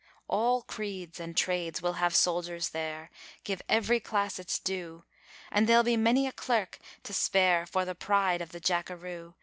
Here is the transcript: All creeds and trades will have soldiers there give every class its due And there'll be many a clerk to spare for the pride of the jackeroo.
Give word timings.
All 0.27 0.63
creeds 0.63 1.19
and 1.19 1.37
trades 1.37 1.79
will 1.79 1.93
have 2.01 2.15
soldiers 2.15 2.69
there 2.69 3.11
give 3.43 3.61
every 3.69 3.99
class 3.99 4.39
its 4.39 4.57
due 4.57 5.03
And 5.51 5.69
there'll 5.69 5.83
be 5.83 5.95
many 5.95 6.25
a 6.25 6.31
clerk 6.31 6.79
to 7.03 7.13
spare 7.13 7.67
for 7.67 7.85
the 7.85 7.93
pride 7.93 8.41
of 8.41 8.51
the 8.51 8.59
jackeroo. 8.59 9.35